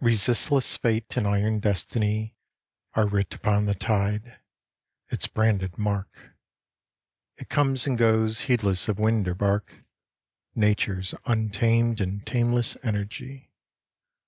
Resistless 0.00 0.76
fate 0.76 1.16
and 1.16 1.28
iron 1.28 1.60
destiny 1.60 2.34
Are 2.94 3.06
writ 3.06 3.32
upon 3.36 3.66
the 3.66 3.74
tide 3.76 4.40
its 5.10 5.28
branded 5.28 5.78
mark. 5.78 6.32
It 7.36 7.48
comes 7.50 7.86
and 7.86 7.96
goes 7.96 8.40
heedless 8.40 8.88
of 8.88 8.98
wind 8.98 9.28
or 9.28 9.36
bark, 9.36 9.84
Nature's 10.56 11.14
untamed 11.24 12.00
and 12.00 12.26
tameless 12.26 12.76
energy. 12.82 13.52